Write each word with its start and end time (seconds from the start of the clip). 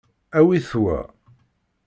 Awit 0.37 0.69
wa. 0.83 0.97